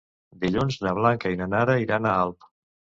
[0.45, 2.53] Dilluns na Blanca i na Nara iran a Alp.